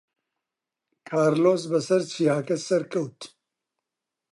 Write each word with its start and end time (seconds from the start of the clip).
کارلۆس 1.07 1.63
بەسەر 1.71 2.01
چیاکە 2.11 2.57
سەرکەوت. 2.67 3.19